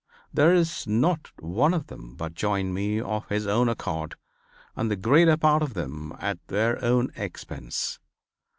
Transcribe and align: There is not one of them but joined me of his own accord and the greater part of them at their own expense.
There 0.33 0.51
is 0.51 0.87
not 0.87 1.29
one 1.39 1.75
of 1.75 1.85
them 1.85 2.15
but 2.15 2.33
joined 2.33 2.73
me 2.73 2.99
of 2.99 3.27
his 3.29 3.45
own 3.45 3.69
accord 3.69 4.15
and 4.75 4.89
the 4.89 4.95
greater 4.95 5.37
part 5.37 5.61
of 5.61 5.75
them 5.75 6.15
at 6.19 6.39
their 6.47 6.83
own 6.83 7.11
expense. 7.15 7.99